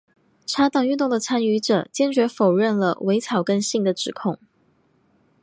[0.47, 4.39] 茶党运动的参与者坚决否认了伪草根性的指控。